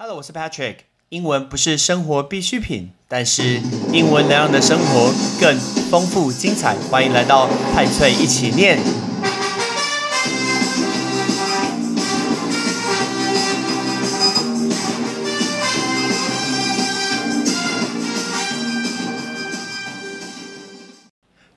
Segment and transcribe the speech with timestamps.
[0.00, 0.76] Hello，我是 Patrick。
[1.08, 3.60] 英文不是生活必需品，但是
[3.92, 5.58] 英文能让你的生活更
[5.90, 6.76] 丰富精彩。
[6.88, 8.78] 欢迎来到派翠一起念。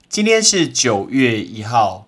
[0.10, 2.08] 今天是九月一号，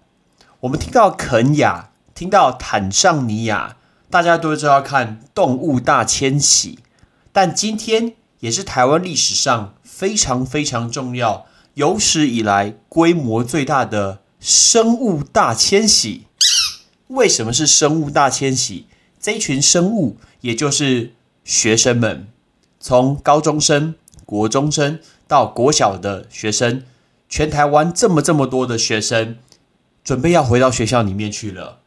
[0.61, 3.77] 我们听到肯雅，听到坦桑尼亚，
[4.14, 6.75] 大家都知道看《动物大迁徙》，
[7.32, 16.27] 但今天也是台湾历史上非常非常重要、有史以来规模最大的生物大迁徙。
[17.08, 18.86] 为什么是生物大迁徙？
[19.20, 22.27] 这一群生物，也就是学生们，
[22.80, 23.95] 从高中生、
[24.27, 26.84] 国中生到国小的学生。
[27.27, 29.38] 全台湾这么这么多的学生，
[30.03, 31.80] 准备要回到学校里面去了。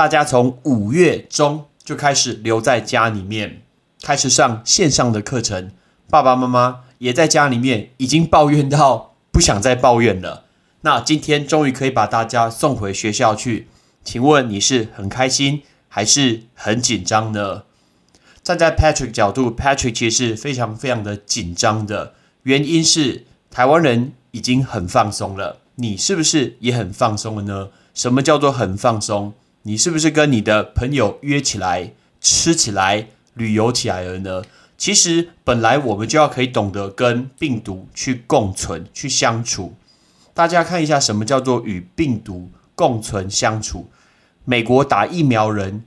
[0.00, 3.60] 大家从五月中就开始留在家里面，
[4.00, 5.72] 开始上线上的课程。
[6.08, 10.44] 爸爸妈妈也在家里面，已经抱怨到不想再抱怨了。
[10.80, 13.68] 那今天终于可以把大家送回学校去，
[14.02, 17.64] 请问你是很开心还是很紧张呢？
[18.42, 24.14] 站在 Patrick 角度，Patrick 其实是非常非常的紧张的，原因是台湾人。
[24.30, 27.68] 已经很放松了，你是不是也很放松了呢？
[27.92, 29.34] 什么叫做很放松？
[29.62, 34.42] 你是不是跟你的朋友约起来吃起来、旅游起来了呢？
[34.76, 39.74] 其实本来我们就要可以懂得跟病毒去共存、去相处。
[40.32, 43.90] 大家看一下，什么叫做与病毒共存相处？
[44.44, 45.84] 美国打疫苗人，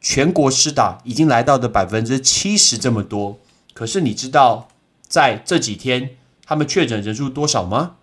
[0.00, 3.38] 全国施打已经来到的百分之七十这么多。
[3.74, 4.68] 可是你知道，
[5.06, 6.10] 在这几天。
[6.46, 7.96] 他们确诊人数多少吗？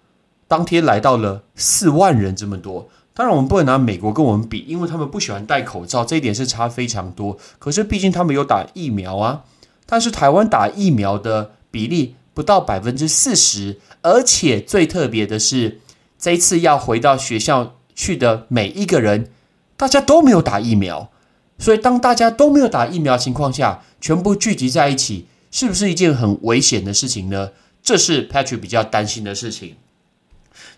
[0.47, 2.87] 当天来到了四万人这么多。
[3.17, 7.37] 当然，我们不能拿美国跟我们比，因为他们不喜欢戴口罩，这一点是差非常多。
[7.57, 9.45] 可是，毕竟他们有打疫苗啊。
[9.85, 15.79] 但是，台湾打疫苗的比例不到百分之四十，而且最特别的是，
[16.19, 19.31] 这一次要回到学校去的每一个人，
[19.77, 21.09] 大家都没有打疫苗。
[21.57, 27.51] 所以，当大家都没有打疫苗情况下，全部聚集在一起，是不是一件很危险的事情呢？
[27.81, 29.77] 这是 Patrick 比较担心的事情。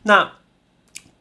[0.04, 0.34] 那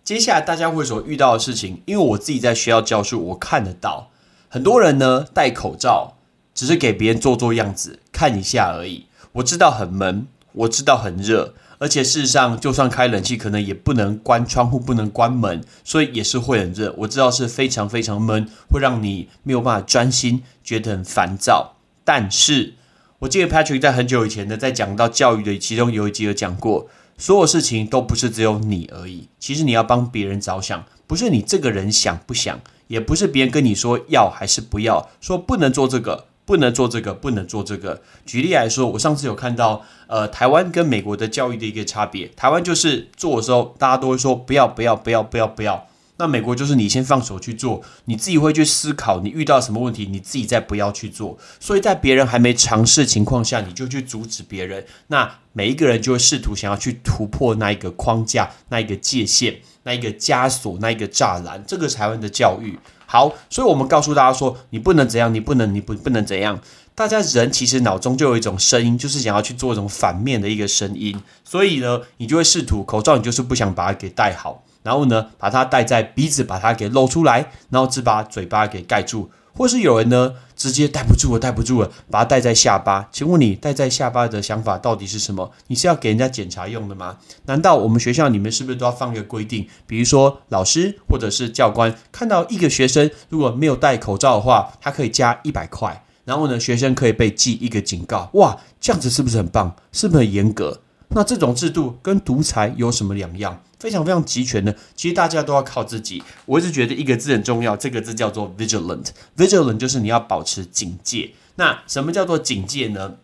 [0.06, 4.12] 接下来大家会所遇到的事情，因为我自己在学校教书，我看得到
[4.48, 6.14] 很多人呢戴口罩，
[6.54, 9.06] 只是给别人做做样子，看一下而已。
[9.32, 16.94] 我知道很闷，我知道很热，而且事实上，就算开冷气，可能也不能关窗户，不能关门，所以也是会很热。
[16.98, 21.74] 我知道是非常非常闷，会让你没有办法专心，觉得很烦躁。
[22.04, 22.74] 但是
[23.18, 26.86] 我记得 Patrick 在很久以前呢，在讲到教育的其中有一集有讲过，
[27.18, 29.28] 所有事情都不是只有你而已。
[29.38, 38.02] 其实你要帮别人着想，不是你这个人想不想，也不是别人跟你说要还是不要，说不能做这个，不能做这个，不能做这个。
[38.24, 42.28] 举例来说，我上次有看到，呃，台湾跟美国的教育的一个差别。
[42.36, 45.86] 台湾就是做的时候，大家都会说不要，不要，不要，不要，不要。
[46.18, 51.38] 那美国就是你先放手去做，你自己会去思考你遇到什么问题，你自己再不要去做。
[51.60, 54.86] 所以在别人还没尝试情况下，你就去阻止别人。
[55.08, 61.62] 那每一个人就会试图想要去突破那一个框架、那一个界限、那一个枷锁、那一个栅栏。
[61.66, 66.60] 这个台湾的教育好，所以我们告诉大家说，你不能怎样，你不能，你不不能怎样。
[66.94, 71.20] 大家人其实脑中就有一种声音，就是想要去做一种反面的一个声音。
[71.44, 74.62] 所以呢，你就会试图口罩，你就是不想把它给戴好。
[74.86, 83.08] 然后呢，把它戴在鼻子，把它给露出来，然后只把嘴巴给盖住，或是有人呢直接戴不住了，戴不住了，把它戴在下巴。
[83.10, 85.50] 请问你戴在下巴的想法到底是什么？
[85.66, 87.16] 你是要给人家检查用的吗？
[87.46, 89.66] 难道我们学校里面是不是都要放一个规定？
[89.88, 98.30] 比如说老师或者是教官看到一个学生如果没有戴口罩的话，他可以加一百块，然后呢，学生可以被记一个警告。
[98.34, 99.74] 哇，这样子是不是很棒？
[99.90, 100.80] 是不是很严格？
[101.08, 103.60] 那这种制度跟独裁有什么两样？
[103.86, 106.20] 非常非常集权的，其实大家都要靠自己。
[106.44, 109.10] 我一直觉得一个字很重要，这个字叫做 vigilant。
[109.36, 111.30] vigilant 就是你要保持警戒。
[111.54, 113.14] 那什么叫做警戒呢？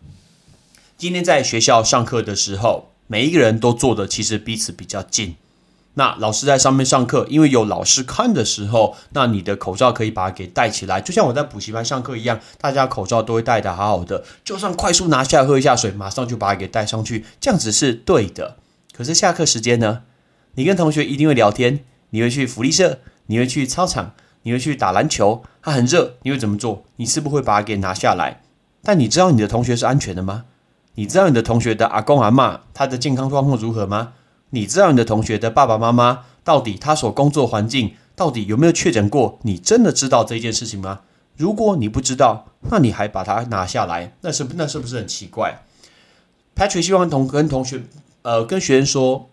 [0.97, 5.35] 今天在学校上课的时候，每一个人都坐的其实彼此比较近。
[5.95, 14.23] 那老师在上面上课，因为有老师看的时候，那你的口罩可以把它给戴起来，就像我在补习班上课一样，大家口罩都会戴的好好的。
[14.45, 18.55] 就算快速拿下来喝一下水，马上就把它给戴上去，这样子是对的。
[18.95, 20.03] 可是下课时间呢？
[20.55, 21.79] 你跟同学一定会聊天，
[22.11, 24.13] 你会去福利社，你会去操场，
[24.43, 25.43] 你会去打篮球。
[25.61, 26.83] 它很热，你会怎么做？
[26.97, 28.41] 你是不会把它给拿下来？
[28.83, 30.45] 但你知道你的同学是安全的吗？
[30.95, 34.13] 你知道你的同学的阿公阿妈他的健康状况如何吗？
[34.51, 39.39] 你知道你的同学的爸爸妈妈到底他所工作环境到底有没有确诊过？
[39.41, 40.99] 你真的知道这件事情吗？
[41.35, 45.63] 如果你不知道，那你还把它拿下来，那是不那是不是很奇怪
[46.55, 47.81] ？Patrick 希望同跟同学
[48.21, 49.31] 呃跟学生说，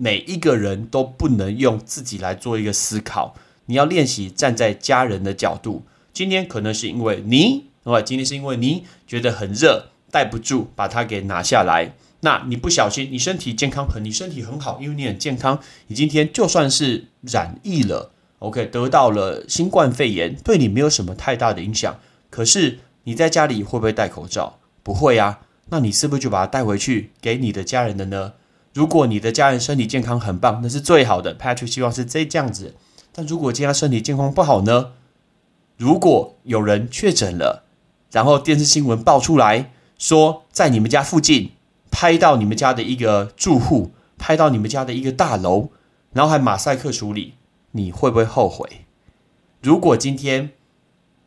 [0.00, 3.34] 每一个人都不能用自己来做一个思考，
[3.66, 5.82] 你要练习站在家人的角度。
[6.14, 11.92] 今天可能是因为你，对今天是因为你觉得很热，带不住，把它给拿下来。
[12.20, 15.60] 那你不小心，你身体健康很，你身体很好，因为你很健康。
[15.88, 22.00] 你今天就算是染疫了，OK，得到了新冠肺炎，对你没有什么太大的影响。
[22.30, 24.58] 可是你在家里会不会戴口罩？
[24.82, 25.40] 不会啊。
[25.68, 28.32] 那你是不是就把它带回去给你的家人的呢？
[28.72, 31.36] 如果你的家人身体健康很棒，那是最好的。
[31.36, 32.74] Patrick 希望是这这样子。
[33.12, 34.92] 但如果今天身体健康不好呢？
[35.76, 37.64] 如果有人确诊了，
[38.12, 41.52] 然后电视新闻爆出来说，在你们家附近
[41.90, 45.70] 拍到你们家的一个住户，拍到你们家的一个大楼，
[46.12, 47.34] 然后还马赛克处理，
[47.72, 48.84] 你会不会后悔？
[49.60, 50.50] 如果今天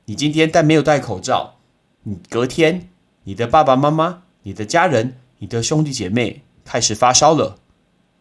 [0.06, 1.56] 你今天但没有戴口罩，
[2.04, 2.89] 你隔天
[3.24, 7.57] 你的爸爸妈妈、你的家人、你的兄弟姐妹开始发烧了，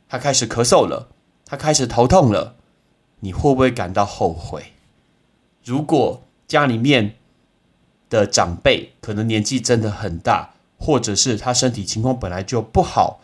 [0.09, 1.09] 他开始咳嗽了，
[1.45, 2.57] 他开始头痛了，
[3.21, 4.73] 你会不会感到后悔？
[5.65, 7.17] 如果家里面
[8.11, 13.21] 的长辈可能年纪真的很大，或者是他身体情况本来就不好，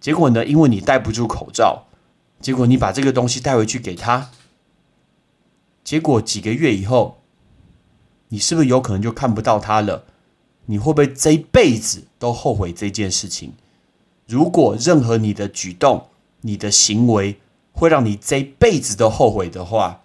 [0.00, 1.86] 结果呢，因为你戴不住口罩，
[2.40, 4.30] 结果你把这个东西带回去给他，
[5.84, 7.18] 结果几个月以后，
[8.28, 10.04] 你是不是有可能就看不到他了？
[10.66, 13.54] 你会不会这一辈子都后悔这件事情？
[14.26, 16.06] 如果任何你的举动、
[16.42, 17.38] 你的行为
[17.72, 20.00] 会让你这辈子都后悔的话，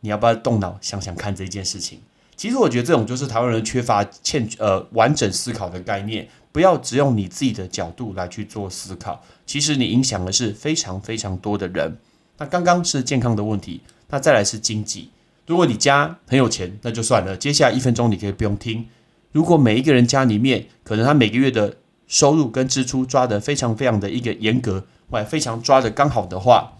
[0.00, 1.98] 你要不要动脑想想看这件事情？
[2.36, 9.22] 其实我觉得这种就是台湾人缺乏欠呃完整思考的概念，不要只用你自己的角度来去做思考。
[9.44, 11.98] 其实你影响的是非常非常多的人。
[12.38, 15.10] 那刚刚是健康的问题，那再来是经济。
[15.46, 17.36] 如果你家很有钱，那就算了。
[17.36, 18.88] 接下来一分钟你可以不用听。
[19.32, 21.76] 如果每一个人家里面可能他每个月的
[22.10, 26.72] 收入跟支出抓得非常非常的一个严格，或非常抓的刚好的话，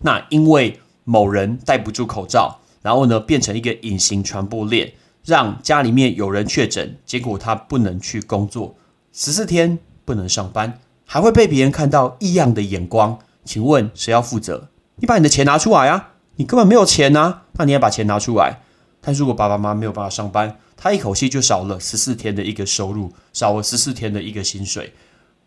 [0.00, 4.92] 那因为某人戴不住口罩，然后呢，变成一个隐形传播链，
[5.24, 8.74] 让家里面有人确诊，结果他不能去工作，
[9.12, 13.16] 十四天不能上班，还会被别人看到异样的眼光。
[13.44, 14.68] 请问谁要负责？
[14.96, 16.14] 你把你的钱拿出来啊！
[16.36, 17.42] 你根本没有钱啊！
[17.52, 18.60] 那你要把钱拿出来。
[19.00, 24.92] 但如果爸爸妈妈没有办法上班，他一口气就少了十四天的一个收入，少了十四天的一个薪水。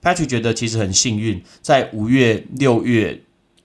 [0.02, 3.24] Patrick 觉得其实很幸运，在五月、六月、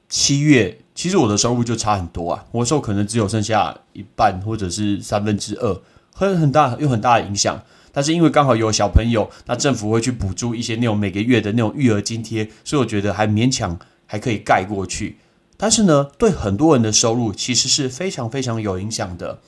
[0.09, 0.79] 七月。
[0.95, 5.81] 其实我的收入就差很多啊，我收可能只有剩下一半或者是三分之二，
[6.13, 7.63] 很很大有很大的影响。
[7.93, 15.17] 但是因为刚好有小朋友，那政府会去补助一些那种每个月的那种育儿津贴，所以我觉得还勉强还可以盖过去。
[15.57, 19.41] 但是呢，对很多人的收入其实是非常非常有影响的。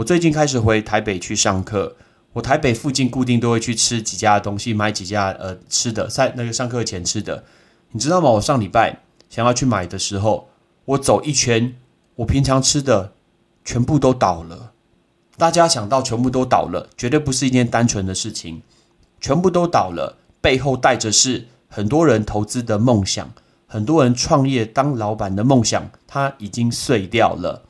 [0.00, 1.94] 我最近开始回台北去上课，
[2.32, 7.44] 我台北附近固定都会去吃几家东西，买几家呃吃的，在那个上课前吃的，
[7.90, 8.30] 你知道吗？
[8.30, 10.48] 我上礼拜想要去买的时候。
[10.86, 11.76] 我走一圈，
[12.16, 13.12] 我平常吃的
[13.62, 14.72] 全部都倒了。
[15.36, 18.62] 大家想到全部都倒了，绝对不是一件单纯的事情。
[19.20, 23.30] 全部都倒了，背后带着是很多人投资的梦想，
[23.66, 27.64] 很多人创业当老板的梦想，它已经碎掉了。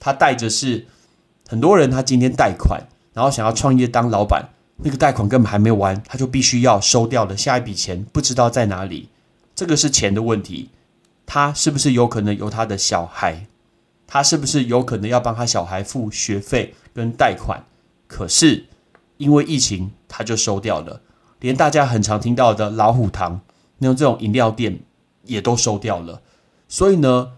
[0.00, 0.86] 它带着是
[1.48, 2.82] 很多人，他今天贷款，
[3.12, 4.48] 然后想要创业当老板，
[4.78, 9.08] 那个贷款根本还没完，他就必须要收掉了下一笔钱，不知道在哪里。
[9.54, 10.70] 这个是钱的问题。
[11.26, 13.46] 他是不是有可能有他的小孩？
[14.06, 17.64] 他是不是有可能要帮他小孩付学费跟贷款？
[18.06, 18.66] 可是
[19.16, 21.00] 因为疫情，他就收掉了。
[21.40, 23.40] 连大家很常听到的老虎堂
[23.78, 24.80] 那种这种饮料店
[25.24, 26.20] 也都收掉了。
[26.68, 27.32] 所以呢，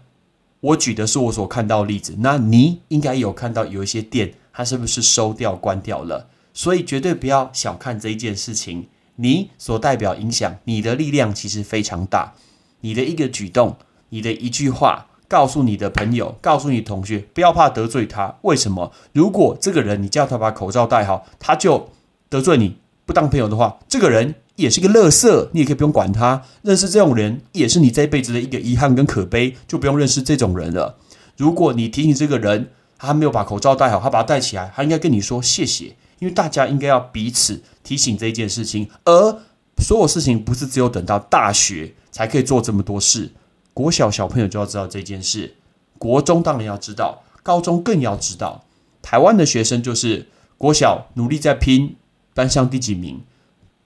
[0.67, 2.15] 我举的是我所看到的例子。
[2.19, 6.27] 那你应该有看到有一些店，它是不是收掉、关掉了？
[6.53, 8.87] 所以绝对不要小看这一件事情。
[9.19, 12.33] 你所代表影响，你的力量其实非常大。
[12.81, 13.77] 你的一个举动，
[14.09, 18.35] 你的一句话，告诉你的朋友，告诉你同学，不要怕得罪他。
[18.41, 18.91] 为什么？
[19.13, 21.89] 如果这个人你叫他把口罩戴好，他就
[22.29, 26.43] 得罪你，不当朋友的话，这个人也是个垃圾，你也可以不用管他。
[26.61, 30.97] 认识这种人，也是你这一辈子的一个遗憾跟可悲，就不用认识这种人了。
[31.37, 39.39] 如果你提醒这个人，他还没有把口罩戴好，他把它戴起来，他应该跟你说谢谢，因为大家应该要彼此提醒这件事情，而
[39.77, 41.93] 所有事情不是只有等到大学。
[42.09, 43.29] 才可以做这么多事。
[43.75, 45.53] 国小小朋友就要知道这件事，
[45.99, 48.63] 国中当然要知道，高中更要知道。
[49.03, 51.95] 台湾的学生就是国小努力在拼
[52.33, 53.21] 班上第几名，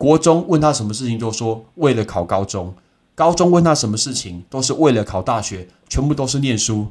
[0.01, 2.73] 国中问他什么事情都说为了考高中，
[3.13, 6.87] 高中问他什么事情都是为了考大学，全部都是念书。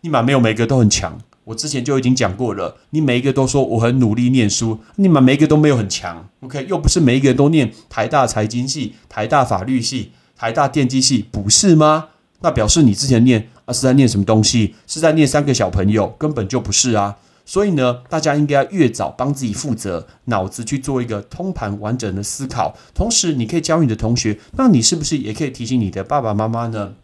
[0.00, 6.66] 立马没有每个都很强，我之前就已经讲过了，你每一个都说我很努力念书，你们每一个都没有很强，OK？
[6.68, 12.08] 又不是每一个人都念台大财经系、台大法律系、台大电机系，不是吗？
[12.40, 14.74] 那表示你之前念啊是在念什么东西？
[14.88, 17.14] 是在念三个小朋友，根本就不是啊！
[17.44, 22.74] 所以呢，大家应该要越早帮自己负责，脑子去做一个通盘完整的思考。
[22.94, 26.94] 同时，你可以教你的同学，那你是不是也可以提醒你的爸爸妈妈呢？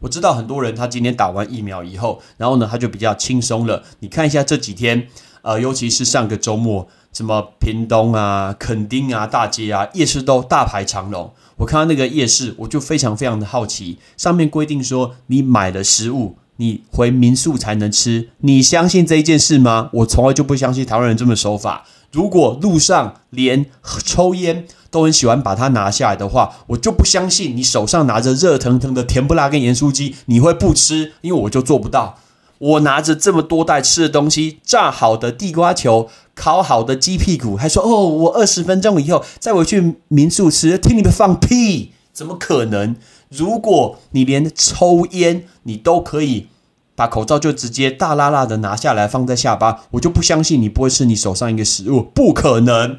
[0.00, 3.82] 我知道很多人他今天打完疫苗以后，然后呢他就比较轻松了。
[3.98, 5.08] 你看一下这几天，
[5.42, 11.34] 呃，尤其是上个周末，什么屏东啊、垦丁啊、大街啊、夜市都大排长龙。
[11.56, 18.28] 我看到那个夜市，我就非常非常的好奇，上面规定说你买了食物，你回民宿才能吃。
[18.42, 19.90] 你相信这一件事吗？
[19.94, 21.84] 我从来就不相信台湾人这么守法。
[22.12, 23.66] 如果路上连
[24.04, 31.12] 抽烟都很喜欢把它拿下来的话，我就不相信你手上拿着热腾腾的甜不辣跟盐酥鸡，你会不吃？
[31.20, 32.18] 因为我就做不到。
[32.58, 42.96] 我拿着这么多袋吃的东西，炸好的地瓜球，烤好的鸡屁股，还说哦，我二十分钟以后再回去民宿吃，听你们放屁，怎么可能？
[43.28, 46.48] 如果你连抽烟你都可以。
[46.96, 52.98] 把口罩就直接大拉拉的拿下来放在下巴，我就不相信你不会吃你手上一个食物，不可能。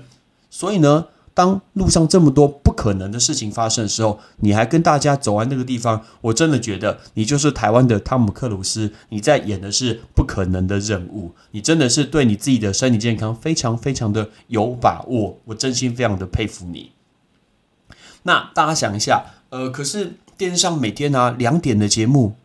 [0.49, 16.93] 所以呢，当路上这么多不可能的事情发生的时候，你还跟大家走完那个地方，我真的觉得你就是台湾的汤姆克鲁斯，你在演的是不可能的任务，你真的是对你自己的身体健康非常非常的有把握，我真心非常的佩服你。
[18.29, 22.35] 那大家想一下，呃，可是电视上每天啊两点的节目。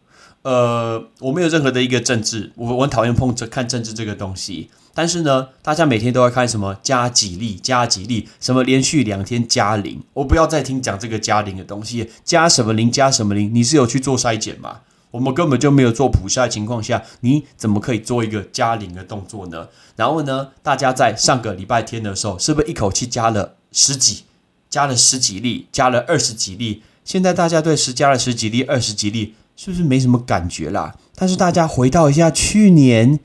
[0.41, 4.71] 呃，我没有任何的一个政治，我我讨厌碰着看政治这个东西。
[4.95, 14.81] 但是呢，大家每天都要看什么加几例加几例，什么连续两天加零，我不要再听讲这个加零的东西，加什么零加什么零，你是有去做筛检吗？
[15.11, 19.69] 我们根本就没有做普筛情况下，你怎么可以做一个加零的动作呢？
[19.97, 24.25] 然后呢，大家在上个礼拜天的时候，是不是一口气加了十几，
[24.75, 26.83] 加了十几例，加了二十几例？
[27.05, 29.35] 现在大家对十加了十几例、二十几例。
[29.57, 30.97] 是不是没什么感觉啦？
[31.15, 33.21] 但是大家回到一下去年，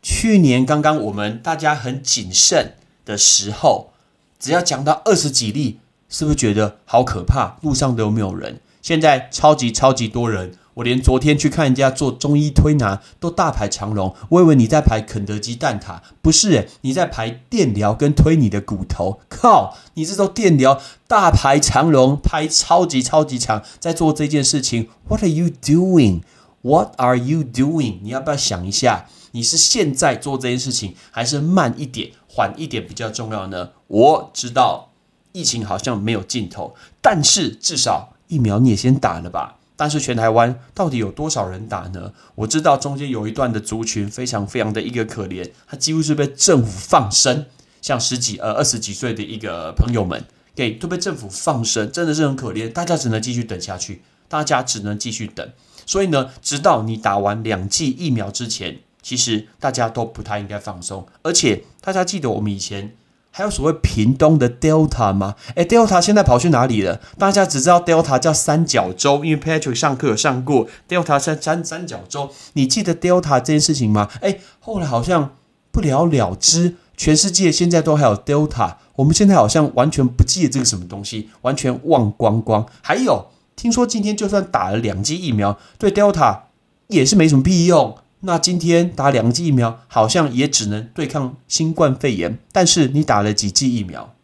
[0.00, 3.92] 去年刚刚我们大家很谨慎的时候，
[4.40, 7.58] 只要讲到二十几例，是不是觉得好可怕？
[7.60, 10.54] 路上都没有人，现在超级超级多人。
[10.74, 19.20] 我连昨天去看人家做中医推拿都大排长龙，我以为你在排肯德基蛋挞，不是诶，你在排电疗跟推你的骨头。
[19.28, 24.88] 靠，你这都电疗大排长龙，排超级超级长，在做这件事情。
[25.08, 26.22] What are you doing?
[26.62, 27.98] What are you doing?
[28.02, 33.70] 你要不要想一下，你是现在做这件事情，还是慢一点、缓一点比较重要呢？
[33.86, 34.90] 我知道
[35.32, 39.58] 疫情好像没有尽头，但是至少疫苗你也先打了吧。
[39.84, 42.10] 但是全台湾到底有多少人打呢？
[42.36, 47.44] 我知道中间有一段的族群非常非常的一个可怜，他几乎是被政府放生，
[47.82, 50.24] 像十几呃二十几岁的一个朋友们，
[50.54, 52.72] 给都被政府放生，真的是很可怜。
[52.72, 55.46] 大家只能继续等下去，大家只能继续等。
[55.84, 61.06] 所以呢，直到你打完两剂疫苗之前，其实大家都不太应该放松。
[61.20, 62.96] 而且大家记得我们以前。
[63.36, 65.34] 还有所谓屏东的 Delta 吗？
[65.56, 67.00] 诶 d e l t a 现在跑去哪里了？
[67.18, 72.30] 大家只知道 Delta 叫三角洲，因为 Patrick 上课有上过 Delta 三三三角洲。
[72.52, 74.08] 你记得 Delta 这件事情吗？
[74.20, 75.32] 诶，后来好像
[75.72, 76.76] 不了了之。
[76.96, 82.64] 全世界现在都还有 Delta，我们现在好像完全不记得这个什么东西，完全忘光光。
[82.82, 83.26] 还有，
[83.56, 86.42] 听说今天就算打了两剂疫苗，对 Delta
[86.86, 87.98] 也是没什么屁用。
[88.26, 92.38] 那今天打两剂疫苗，好像也只能对抗新冠肺炎。
[92.52, 94.14] 但是你打了几剂疫苗？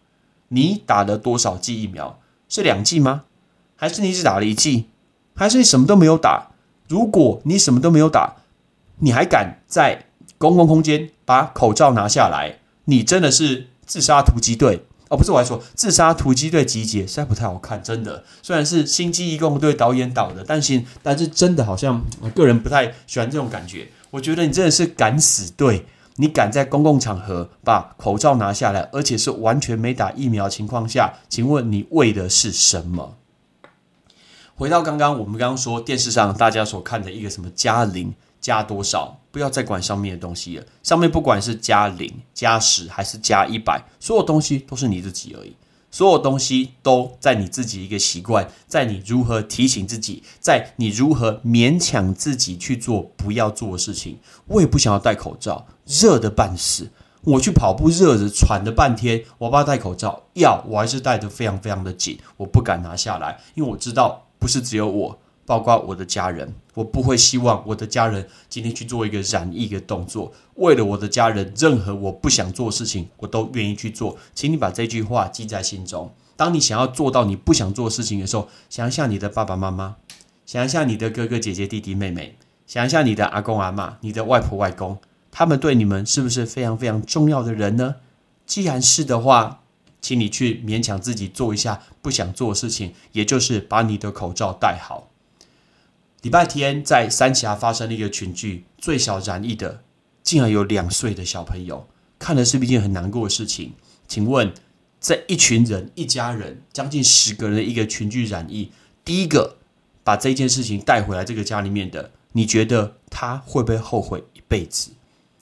[0.49, 2.19] 你打了多少剂疫苗？
[2.49, 3.25] 是两剂吗？
[3.77, 4.87] 还是你只打了一剂？
[5.35, 6.49] 还是你什么都没有打？
[6.89, 8.37] 如果你什么都没有打，
[9.01, 10.07] 你还敢在
[10.39, 12.59] 公共空间把口罩拿下来？
[12.87, 14.87] 你真的是自杀突击队！
[15.11, 18.23] 哦，不是我还说自杀突击队集结，实在不太好看，真的。
[18.43, 23.89] 虽然是星际义工队导演导的，但是但是真的好像我个人不太喜欢这种感觉。
[24.13, 33.17] 我觉得你真的是敢死队，你敢在公共场合把口罩拿下来，而且是完全没打疫苗情况下，请问你为的是什么？
[34.55, 38.15] 回到刚刚我们刚刚说电视上大家所看的一个什么嘉玲。
[38.41, 39.19] 加多少？
[39.31, 40.65] 不要再管上面的东西了。
[40.83, 45.55] 上面不管是加零、加十还是加一百，所有东西都是你自己而已。
[45.93, 54.19] 所有东西都在你自己一个习惯，在你如何提醒自己，在你如何勉强自己去做不要做的事情。
[54.47, 56.91] 我也不想要戴口罩，热的半死。
[57.23, 65.19] 我去跑步，热着喘了半天，我爸戴口罩，要我还是戴得非常非常的紧，我不敢拿下来，因为我知道不是只有我。
[65.51, 70.33] 包括我的家人，我不会希望我的家人今天去做一个染疫的动作。
[70.55, 74.17] 为了我的家人，任何我不想做的事情，我都愿意去做。
[74.33, 76.15] 请你把这句话记在心中。
[76.37, 79.97] 当你想要做到你不想做的事情的时候，想一下你的爸爸妈妈，
[80.47, 82.37] 想一下你的哥哥姐姐、弟弟妹妹，
[82.69, 84.99] 想一下你的阿公阿妈、你的外婆外公，
[85.33, 87.97] 他们对你们是不是非常非常重要的人呢？
[88.47, 89.63] 既然是的话，
[90.01, 95.09] 请你去勉强自己做一下不想做的事情，也就是把你的口罩戴好。
[96.23, 99.83] 礼拜天在三峡发生了一个群聚，最小染疫的
[100.23, 103.73] 竟然有两岁的小朋友，看了是不是一件很难过的事情？
[104.07, 104.53] 请问？
[105.01, 108.71] 这一群人，一家人，将近十个人的一个群聚染疫，
[109.03, 109.57] 第一个
[110.05, 114.91] 把这件事情带回来这个家里面的，你觉得他会不会后悔一辈子？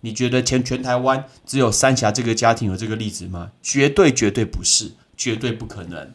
[0.02, 3.50] 你觉得全全台湾只有三峡这个家庭有这个例子吗？
[3.60, 6.14] 绝对绝对不是，绝对不可能。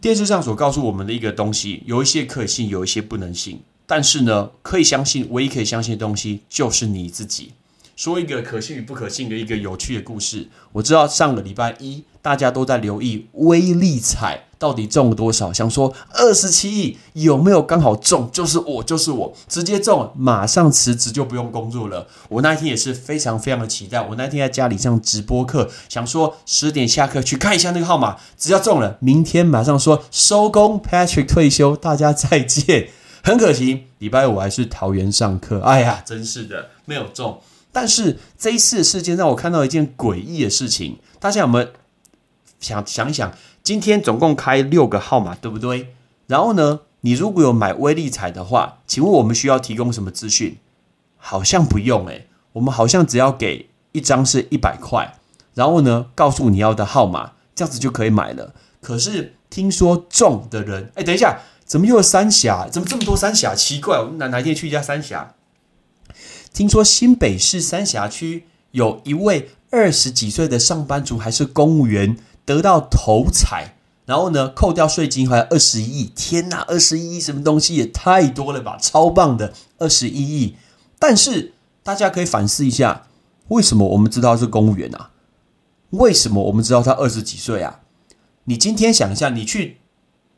[0.00, 3.60] 电视上所告诉我们的一个东西，有一些可信，有一些不能信。
[3.86, 7.52] 但是呢，可以相信，唯一可以相信的东西就是你自己。
[7.96, 10.48] 说一个可信与不可信的一个有趣的故事。
[10.72, 18.30] 我知道上个礼拜一大家都在留意威力彩到底中了多少，想说二十七亿有没有刚好中？
[18.32, 22.08] 就是我，就是我，直接中，马上辞职就不用工作了。
[22.28, 24.00] 我那一天也是非常非常的期待。
[24.00, 32.88] 我那天在家里上直播课，想说十点下课去看一下那个号码，只要中了，明天马上说收工，Patrick 退休，大家再见。
[33.22, 35.60] 很可惜，礼拜五还是桃园上课。
[35.60, 37.38] 哎呀，真是的，没有中。
[37.74, 41.68] 但是这一次事件让我看到一件诡异的事情，大家有没有
[42.60, 43.34] 想想一想？
[43.64, 45.92] 今天总共开六个号码，对不对？
[46.28, 50.58] 然后呢，你如果有买威力彩的话，请问我们需要提供什么资讯？
[51.16, 55.18] 好像不用诶，我们好像只要给一张是一百块，
[55.54, 58.54] 然后呢，告诉你要的号码，这样子就可以买了。
[58.80, 62.68] 可是听说中的人，哎，等一下，怎么又有三峡？
[62.70, 63.52] 怎么这么多三峡？
[63.52, 65.34] 奇怪，我们哪哪天去一家三峡？
[66.54, 73.74] 听说新北市三峡区有一位二十几岁的上班族，还是公务员，得到头彩，
[74.06, 76.12] 然后呢，扣掉税金还有二十一亿。
[76.14, 80.54] 天哪，二十一亿什么东西也太多了吧，超棒的二十一亿！
[81.00, 83.08] 但是大家可以反思一下，
[83.48, 85.10] 为什么我们知道是公务员啊？
[85.90, 87.80] 为什么我们知道他二十几岁啊？
[88.44, 89.78] 你今天想一下，你去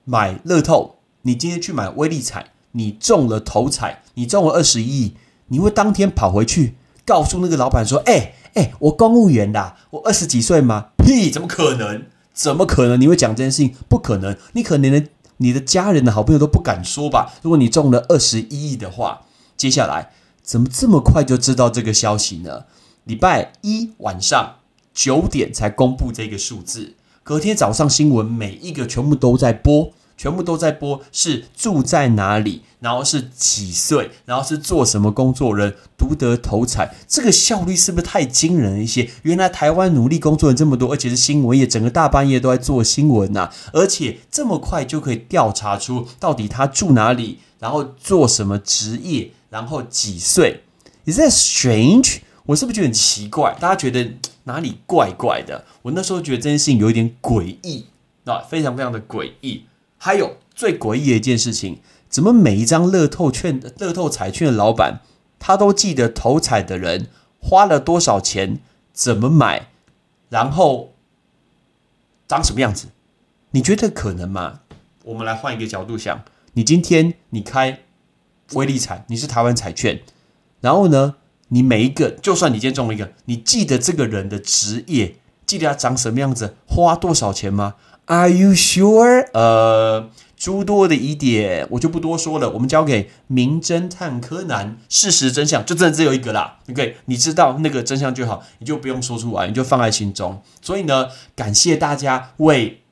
[0.04, 5.12] 买乐透，你今天去买威力彩，你中了头彩，你中了二十一亿。
[5.48, 10.88] 你会当天跑回去告诉那个老板说：“哎哎，我公务员的，我二十几岁吗？
[10.98, 12.06] 屁，怎么可能？
[12.32, 13.00] 怎么可能？
[13.00, 13.74] 你会讲这件事情？
[13.88, 14.36] 不可能！
[14.54, 17.34] 你可能连你的家人的好朋友都不敢说吧？
[17.42, 19.22] 如果你中了二十一亿的话，
[19.56, 20.10] 接下来
[20.42, 22.64] 怎么这么快就知道这个消息呢？
[23.04, 24.56] 礼拜一晚上
[24.92, 39.10] 九点才公布这个数字，隔天早上新闻每一个全部都在播。”全部都在播，是住在哪里，然后是几岁，然后是做什么工作人，独得头彩，这个效率是不是太惊人了一些？
[39.22, 50.62] 原来台湾努力工作人这么多，而且是新闻业，整个大半夜都在做新闻呐，而且这么快就可以调查出到底他住哪里，然后做什么职业，然后几岁
[51.04, 52.18] ？Is that strange？
[52.46, 53.56] 我是不是觉得很奇怪？
[53.60, 54.12] 大家觉得
[54.44, 55.64] 哪里怪怪的？
[55.82, 57.86] 我那时候觉得这件事情有一点诡异，
[58.24, 59.64] 啊，非常非常的诡异。
[60.06, 65.00] 还有最诡异的一件事情，怎么每一张乐透券、乐透彩券的老板，
[65.40, 67.08] 他都记得投彩的人
[67.40, 68.60] 花了多少钱，
[68.92, 69.66] 怎么买，
[70.28, 70.92] 然后
[72.28, 72.86] 长什么样子？
[73.50, 74.60] 你觉得可能吗？
[75.02, 77.80] 我们来换一个角度想，你今天你开
[78.52, 80.02] 威力彩，你是台湾彩券，
[80.60, 81.16] 然后呢，
[81.48, 87.74] 你每一个，就算你今天中了一个，你记得这个人的职业，记得他长什么样子，花多少钱吗
[88.06, 89.28] ？Are you sure？
[89.32, 94.78] 呃，诸多的疑点我就不多说了，我们交给名侦探柯南。
[94.88, 96.58] 事实真相就真的只有一个啦。
[96.70, 100.40] OK，你知道那个真相就好，你就不用说出来，你就放在心中。
[100.62, 102.82] 所以呢，感谢大家为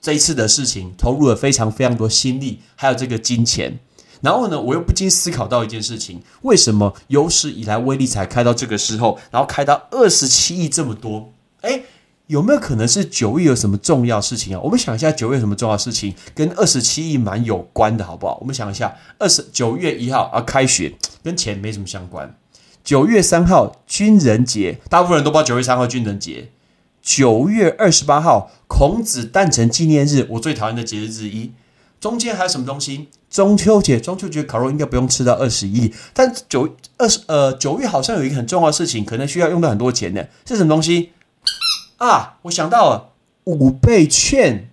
[0.00, 3.78] 这一次的事情投入了非常非常多心力，还有这个金钱。
[4.20, 11.32] 然后呢，我又不禁思考到一件事情：为什么有史以来威力才开到这个时候，然后开到二十七亿这么多？
[11.62, 11.82] 哎。
[12.26, 14.60] 有没有可能是九月有什么重要事情啊？
[14.62, 18.38] 我们想一下，九月什么重要事情跟二十七亿蛮有关的，好不好？
[18.40, 22.36] 我们想一下，二十九月一号啊，开学跟钱没什么相关。
[22.82, 26.50] 九月三号军人节，大部分人都报九月三号军人节。
[27.00, 31.52] 九月二十八号孔子诞辰纪念日，我最讨厌的节日之一。
[32.00, 33.08] 中间还有什么东西？
[33.30, 41.10] 中秋节，中秋节烤肉应该不用吃到二十亿，但九二十呃九月好像有一个很重要的事情，可能需要用到很多钱呢，是什么东西？
[41.98, 43.12] 啊，我想到了
[43.44, 44.68] 五倍券，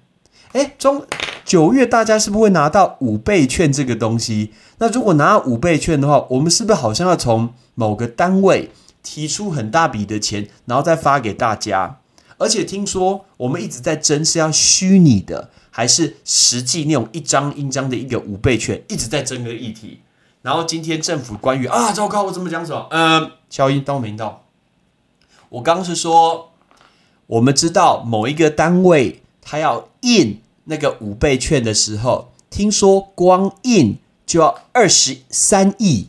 [0.51, 1.05] 哎，中
[1.45, 4.53] 九月大家是不是会拿到五倍券这个东西？
[4.79, 11.99] 那如果拿到五倍券的话，我们是不是好像要从某个单位提出很大笔的钱，然后再发给大家？
[12.37, 20.01] 而且听说我们一直在争是要虚拟的，还是实际那种一张一张的一个五倍券，一直在争个议题。
[20.41, 22.87] 然后今天政府关于啊，糟糕，我怎么讲什么？
[22.89, 24.43] 嗯，消音到没到？
[25.49, 26.51] 我刚刚是说，
[27.27, 36.07] 我们知道某一个单位它要印那个五倍券的时候，听说光印就要二十三亿。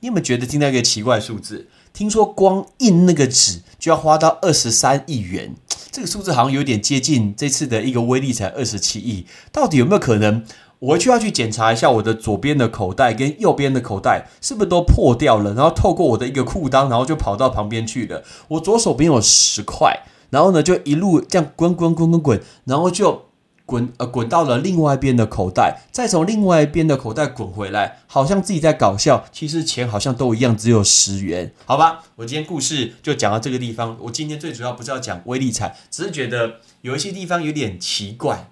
[0.00, 1.68] 你有没有觉得听到一个奇怪数字？
[1.92, 5.54] 听说光印那个纸就要花到二十三亿元，
[5.90, 10.44] 这个数字好像有点接近这次的一个威力才二十七亿，到底有没有可能？
[10.84, 18.22] 我回去要去检查一下我的左边的口袋跟右边的口袋是不是都破掉了，然后透过我的一个裤裆，然后就跑到旁边去了。
[18.48, 23.24] 我左手边有十块，然后呢就一路这样滚滚滚滚滚，然后就
[23.64, 32.02] 滚呃滚到了另外一边的口袋，再从另外一边的口袋滚回来，好像自己在搞笑，其实钱好像都一样，只有十元，好吧？
[32.16, 33.96] 我今天故事就讲到这个地方。
[34.02, 38.50] 我今天最主要不是要讲威力彩，只是觉得有一些地方有点奇怪。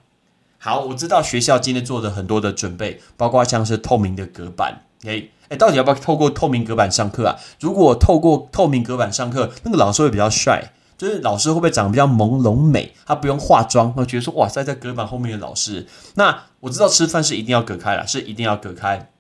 [0.65, 4.85] 好，我知道学校今天做的很多的准备，包括像是透明的隔板。
[5.05, 7.37] 哎哎，到底要不要透过透明隔板上课啊？
[7.59, 12.95] 如果透过透明隔板上课，那个老师会比较帅，就是老师会不会长得比较朦胧美？
[13.05, 15.89] 他不用化妆，他觉得说哇塞，在隔板后面的老师。
[16.15, 19.11] 那我知道吃饭是一定要隔开了，是一定要隔开。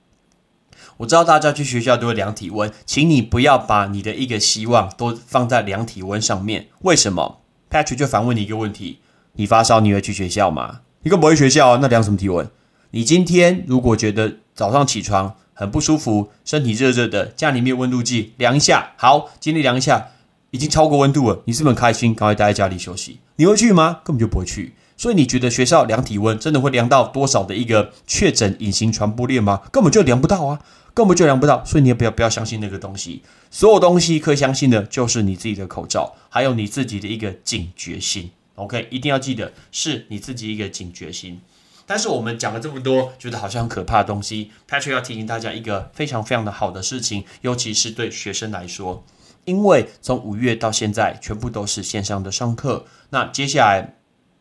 [0.98, 6.68] 我知道大家去学校都会量体温，请你不要把你的一个希望都放在量体温上面。
[6.82, 9.00] 为什么？Patrick 就反问你一个问题：
[9.32, 10.82] 你发烧你会去学校吗？
[11.04, 12.48] 你更不会学校，那量什么体温？
[12.92, 20.10] 你今天如果觉得早上起床很不舒服，身体热热的，家里面温度计量一下，好，今天量一下，
[20.52, 22.14] 已经超过温度了，你是不是很开心？
[22.14, 23.18] 赶快待在家里休息。
[23.34, 23.98] 你会去吗？
[24.04, 24.74] 根本就不会去。
[24.96, 29.62] 所以你觉得学校量体温真的会量到多少的一个确诊隐形传播链吗？
[29.72, 30.60] 根本就量不到啊，
[30.94, 31.64] 根本就量不到。
[31.64, 33.22] 所以你也不要不要相信那个东西。
[33.50, 38.30] 所有东西可以相信的，就是你自己的口罩，还有你自己的一个警觉心。
[38.56, 41.40] OK，一定要记得是你自己一个警觉心。
[41.84, 49.04] 但是我们讲了这么多，觉得好像很可怕的东西，Patrick 要提醒大家一个非常非常的好的事情，尤其是对学生来说，
[49.44, 52.86] 因为从五月到现在，全部都是线上的上课。
[53.10, 53.96] 那接下来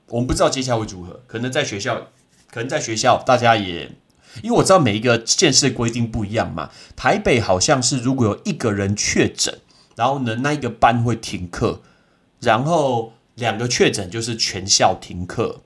[0.08, 2.10] 我们不知道接下来会如何，可能在学校，
[2.52, 3.92] 可能在学校大家也，
[4.44, 6.70] 因为我知道每一个县市规定不一样嘛。
[6.96, 9.60] 台北好像是如果有一个人确诊，
[9.96, 11.82] 然后呢，那一个班会停课，
[12.40, 13.14] 然后。
[13.36, 15.62] 两个确诊就是全校停课。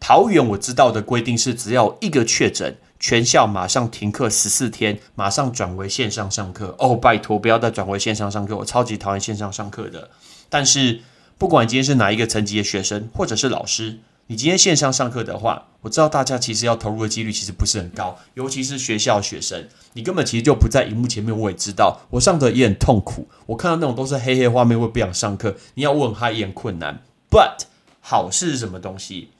[0.00, 6.76] 桃园我知道的规定是，只要一个确诊，全校马上停课十四天，马上转为线上上课。
[6.78, 10.08] 哦，拜托不要再转为线上上课，我超级讨厌线上上课的。
[10.48, 11.00] 但是
[11.36, 13.98] 不管今天是哪一个层级的学生，或者是老师。
[14.30, 21.36] 你今天线上上课的话，我知道大家其实要投入的几率其实不是很高，尤其是学校学生，你根本其实就不在荧幕前面。
[21.36, 25.56] 我也知道，我上的也很痛苦，我看到那种都是黑黑画面，我也不想上课。
[25.74, 27.02] 你要问他也很困难。
[27.30, 27.62] But
[28.02, 29.30] 好事是什么东西？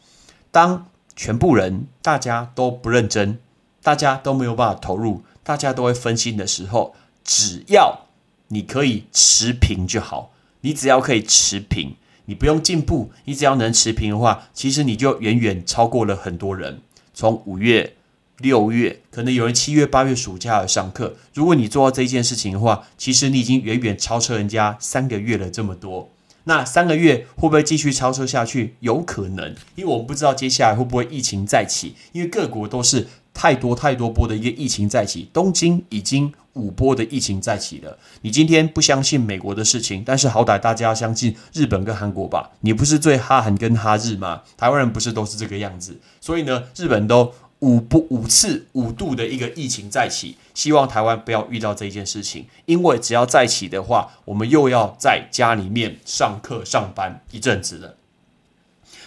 [0.51, 3.39] 当全部人大家都不认真，
[3.83, 8.07] 大家都没有办法投入，大家都会分心的时候，只要
[8.49, 11.97] 你可以持平就好，你只要可以持平。
[12.29, 16.83] 你不用进步，你只要能持平的话，其实你就远远超过了很多人。
[17.15, 17.95] 从五月、
[18.37, 21.17] 六月，可能有人七月、八月暑假而上课。
[21.33, 26.11] 如果你做到这件事情的话，其实你已经远远超车人家三个月了这么多。
[26.45, 28.75] 那三个月会不会继续超车下去？
[28.81, 33.09] 有可能，因为我们不知道接下来会不会疫情再起，因为各国都是。
[33.39, 37.97] 太多太多波的一个疫情再起，东京已经五波的疫情再起了。
[38.23, 42.51] 你今天不相信美国的事情，但是好歹大家要相信日本跟韩国吧？
[42.63, 44.43] 你不是最哈韩跟哈日吗？
[44.57, 46.01] 台湾人不是都是这个样子？
[46.21, 57.95] 所以呢，日本都五波五次五度的一个疫情再起，希望台湾不要遇到这一件事情，因为只要再起的话，我们又要在家里面上课上班一阵子了。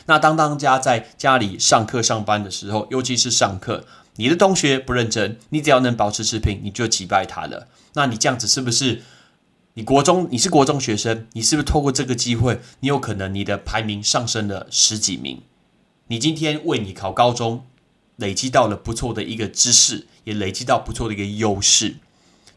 [0.05, 3.85] 那当当家在家里上课上班的时候，尤其是上课。
[4.17, 7.67] 你的同学不认真，你只要能保持持平，你就击败他了。
[7.93, 9.03] 那你这样子是不是？
[9.75, 15.41] 你国中你是国中学生，你是不是透过这个机会，你有可能你的排名上升了十几名？
[16.07, 17.65] 你今天为你考高中
[18.17, 21.95] 累积到了不错的一个知识，也累积到不错的一个优势。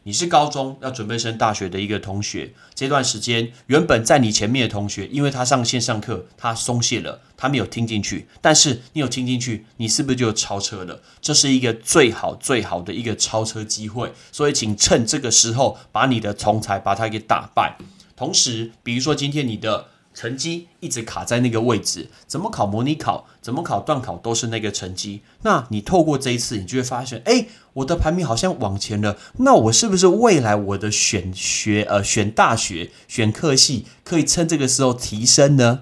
[0.07, 8.27] 你是高中要准备升大学的一个同学，这段时间原本在你前面的同学，因为他上线上课，他松懈了，他没有听进去。
[8.39, 11.01] 但是你有听进去，你是不是就超车了？
[11.19, 17.75] 这是一个最好最好的一个超车机会，所以请趁这个时候把你的同才把他给打败。
[18.15, 25.21] 同时，比如说今天你的成绩一直卡在那个位置，怎么考模拟考，怎么考段考都是那个成绩。
[25.41, 29.17] 那你透过这一次，你就会发现，哎，我的排名好像往前了。
[29.37, 35.81] 那我是不是未来我的选学呃选大学选科系可以趁这个时候提升呢？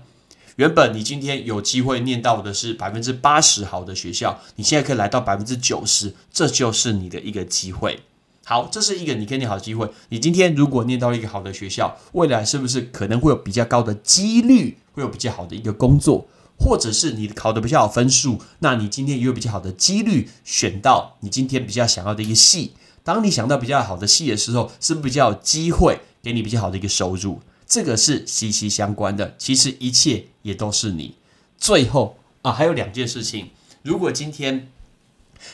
[0.57, 8.01] 原本你今天有机会念到的是百分之八十好的学校，你现在可以来到百分之九十，这就是你的一个机会。
[8.45, 9.89] 好，这是一个你可以念好机会。
[10.09, 16.27] 你今天如果念到一个好的学校，未来是不是可能会有比较高的几率，会有比较好的一个工作，
[16.57, 22.73] 或者是你考的比较好分数，那你今天也有比较好的几率选到你今天比较想要的一个系。
[23.03, 27.41] 当你想到比较好的系的时候，是比较有机会给你比较好的一个收入？
[27.65, 29.35] 这个是息息相关的。
[29.37, 31.15] 其实一切也都是你。
[31.57, 33.49] 最后啊，还有两件事情，
[33.81, 34.69] 如果今天。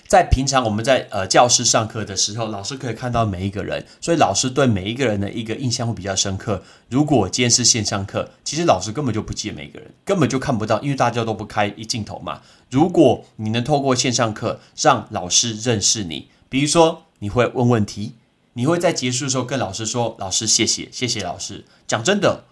[0.07, 6.63] 在平常我们在呃教室上课的时候，老师可以看到每一个人，所以老师对每一个人的一个印象会比较深刻。
[6.89, 12.41] 如果今天是线上课，其实老师根本就不记每一个人，根本就看不到，因为大家都不开一镜头嘛。
[12.69, 18.13] 如果你能透过线上课让老师认识你，比如说你会问问题，
[18.53, 22.43] 你会在结束的时候跟老师说：“老师，谢谢，谢谢老师。”讲真的。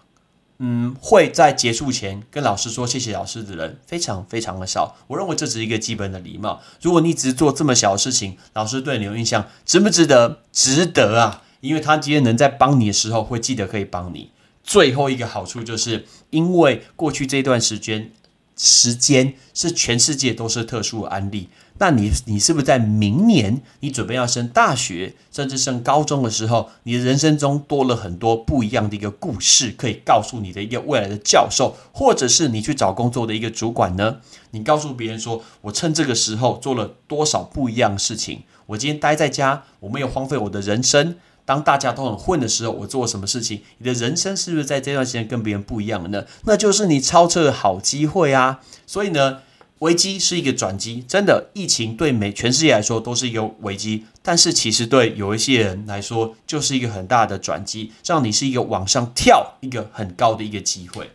[0.60, 4.96] 嗯，会在结束前跟老师说谢谢老师的人非常非常的少。
[5.06, 6.60] 我认为这只是一个基本的礼貌。
[6.82, 10.40] 如果你只是做这么小的事情，老师对你有印象，值不值得？
[10.52, 11.42] 值得啊！
[11.60, 14.32] 因为他今天能在帮你的时候会记得可以帮你。
[14.64, 18.12] 最后一个好处就是，因为过去这段时间
[18.56, 21.48] 时间是全世界都是特殊的案例。
[21.78, 34.16] 那你你是不是在明年你准备要升大学，甚至升高中的时候，你的人生中多了很多不一样的一个故事，可以告诉你的一个未来的教授，或者是你去找工作的一个主管呢？
[34.50, 38.42] 你告诉别人说，我趁这个时候做了多少不一样的事情？
[38.66, 41.16] 我今天待在家，我没有荒废我的人生。
[41.44, 43.62] 当大家都很混的时候，我做了什么事情？
[43.78, 46.26] 你的人生是不是在这段时间跟别人不一样了呢？
[46.44, 48.60] 那就是你超车的好机会啊！
[48.86, 49.38] 所以呢？
[49.80, 61.10] 危机是一个转机，真的，疫情对每全世界来说都是一个危机，但是其实对有一些人来说，就是一个很大的转机，让你是一个往上跳一个很高的一个机会。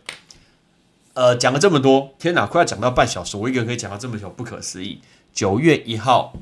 [1.12, 5.00] 呃，讲了这么多，天哪，快要讲到半小时，我一个人可以讲到这么久，不可思议。
[5.34, 6.32] 九月一号，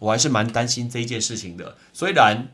[0.00, 1.78] 我还是蛮担心这一件事情的。
[1.94, 2.48] 虽然，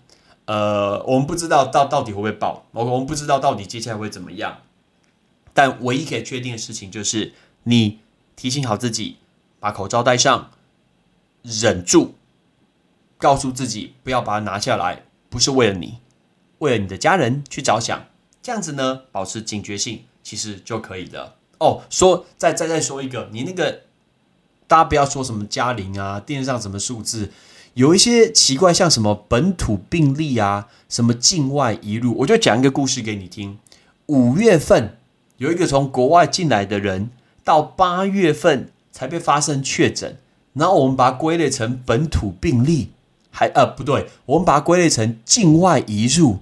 [0.44, 4.58] 呃，我们不知道到到底会不会爆，我我们不知道到底接下来会怎么样，
[5.52, 7.32] 但唯一可以确定的事情就是
[7.64, 7.98] 你。
[8.36, 9.16] 提醒好自己，
[9.58, 10.50] 把口罩戴上，
[11.42, 12.12] 忍住，
[13.16, 16.00] 告诉自己不要把它拿下来，不是为了你，
[16.58, 18.04] 为了你的家人去着想。
[18.42, 21.36] 这样子呢，保持警觉性，其实就可以了。
[21.58, 23.84] 哦，说再再再说一个，你那个
[24.66, 27.32] 大家不要说什么嘉玲啊，电视上什么数字，
[27.72, 33.58] 有一些奇怪，像什么本土病例啊，什么境外移入，我就讲一个故事给你听。
[34.04, 34.98] 五月份
[35.38, 37.10] 有一个从国外进来的人。
[37.46, 40.16] 到八月份才被发生确诊，
[40.54, 42.90] 然后我们把它归类成本土病例，
[43.30, 46.40] 还呃不对，我们把它归类成境外移入，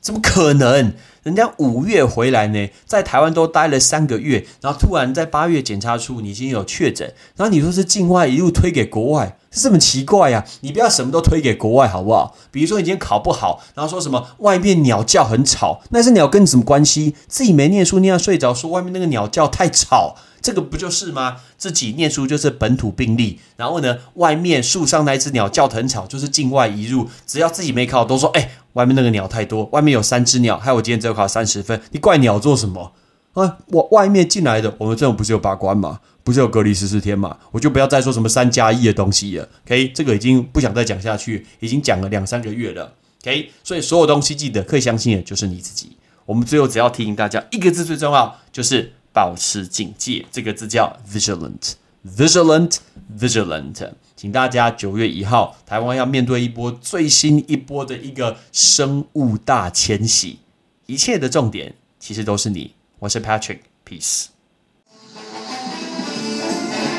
[0.00, 0.92] 怎么可能？
[1.22, 10.44] 人家五月回来呢，在台湾都待了三个月，然后突然在八月检查出你已经有确诊，然后你说是境外一路推给国外，是这么奇怪呀？
[10.60, 12.36] 你不要什么都推给国外好不好？
[12.50, 17.14] 比如说你今天考不好，然后说什么外面鸟叫很吵，那是鸟跟你什么关系？
[17.28, 20.16] 自己没念书，念到睡着，说外面那个鸟叫太吵。
[20.42, 21.36] 这个不就是吗？
[21.56, 27.08] 自己念书就是本土病例，然后呢，外面树上那只鸟叫得很吵，就是境外移入。
[27.26, 31.80] 只要自己没考，都说哎，外面那个鸟太多，外面有三只鸟，害我今天只有考三十分。
[31.92, 32.92] 你怪鸟做什么
[33.32, 33.56] 啊？
[33.68, 36.00] 我外面进来的，我们这种不是有把关吗？
[36.24, 37.38] 不是有隔离十四天嘛？
[37.52, 39.48] 我就不要再说什么三加一的东西了。
[39.66, 42.92] OK，这个已经不想再讲下去，已经讲了两三个月了。
[43.22, 45.96] OK，所以所有东西记得可以相信的就是你自己。
[46.26, 48.92] 我们最后只要提醒大家一个字最重要，就是。
[49.14, 53.92] 保持警戒，这个字叫 vigilant，vigilant，vigilant。
[54.16, 60.40] 请大家九月一号，台湾要面对一波最新一波的一个生物大迁徙，
[60.86, 62.74] 一切的重点其实都是你。
[62.98, 64.33] 我是 Patrick，Peace。